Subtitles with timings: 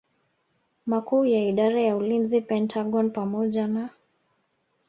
[0.85, 3.89] Makuu ya Idara ya Ulinzi Pentagon pamoja na